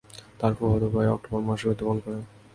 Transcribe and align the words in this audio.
তার 0.39 0.51
ফুফাতো 0.57 0.87
ভাই 0.93 1.07
অক্টোবর 1.15 1.41
মাসে 1.47 1.63
মৃত্যুবরণ 1.67 1.97
করে। 2.03 2.19